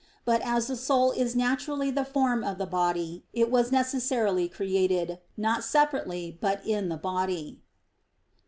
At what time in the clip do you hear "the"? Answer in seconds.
0.65-0.75, 1.91-2.03, 2.57-2.65, 6.89-6.97